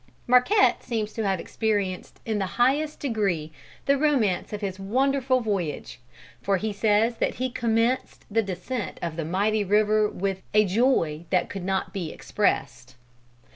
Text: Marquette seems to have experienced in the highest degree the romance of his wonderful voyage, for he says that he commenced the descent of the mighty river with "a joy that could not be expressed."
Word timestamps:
Marquette 0.25 0.81
seems 0.81 1.13
to 1.13 1.27
have 1.27 1.39
experienced 1.39 2.21
in 2.25 2.39
the 2.39 2.47
highest 2.57 2.99
degree 2.99 3.51
the 3.85 3.99
romance 3.99 4.51
of 4.51 4.61
his 4.61 4.79
wonderful 4.79 5.41
voyage, 5.41 5.99
for 6.41 6.57
he 6.57 6.73
says 6.73 7.17
that 7.17 7.35
he 7.35 7.51
commenced 7.51 8.25
the 8.31 8.41
descent 8.41 8.97
of 9.03 9.15
the 9.15 9.23
mighty 9.25 9.63
river 9.63 10.09
with 10.09 10.41
"a 10.55 10.65
joy 10.65 11.25
that 11.29 11.49
could 11.49 11.63
not 11.63 11.93
be 11.93 12.11
expressed." 12.11 12.95